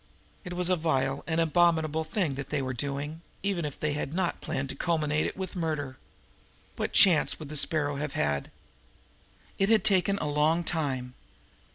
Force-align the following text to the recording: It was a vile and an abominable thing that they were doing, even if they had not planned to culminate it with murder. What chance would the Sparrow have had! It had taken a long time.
It 0.43 0.53
was 0.55 0.67
a 0.69 0.75
vile 0.75 1.23
and 1.27 1.39
an 1.39 1.47
abominable 1.47 2.03
thing 2.03 2.33
that 2.33 2.49
they 2.49 2.59
were 2.59 2.73
doing, 2.73 3.21
even 3.43 3.65
if 3.65 3.79
they 3.79 3.93
had 3.93 4.15
not 4.15 4.41
planned 4.41 4.69
to 4.69 4.75
culminate 4.75 5.27
it 5.27 5.37
with 5.37 5.55
murder. 5.55 5.95
What 6.75 6.91
chance 6.91 7.37
would 7.37 7.49
the 7.49 7.55
Sparrow 7.55 7.97
have 7.97 8.13
had! 8.13 8.49
It 9.59 9.69
had 9.69 9.83
taken 9.83 10.17
a 10.17 10.27
long 10.27 10.63
time. 10.63 11.13